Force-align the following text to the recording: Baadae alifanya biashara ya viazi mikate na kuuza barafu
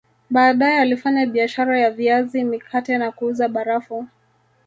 Baadae 0.29 0.77
alifanya 0.79 1.25
biashara 1.25 1.79
ya 1.79 1.91
viazi 1.91 2.43
mikate 2.43 2.97
na 2.97 3.11
kuuza 3.11 3.47
barafu 3.47 4.07